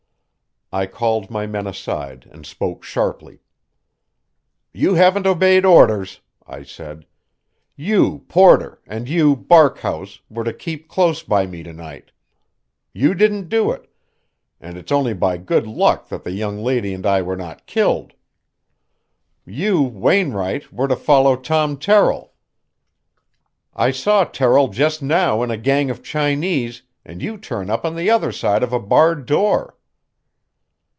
[0.73, 3.41] I called my men aside and spoke sharply.
[4.71, 7.05] "You haven't obeyed orders," I said.
[7.75, 12.13] "You, Porter, and you, Barkhouse, were to keep close by me to night.
[12.93, 13.91] You didn't do it,
[14.61, 18.13] and it's only by good luck that the young lady and I were not killed.
[19.45, 22.31] You, Wainwright, were to follow Tom Terrill.
[23.75, 27.97] I saw Terrill just now in a gang of Chinese, and you turn up on
[27.97, 29.75] the other side of a barred door."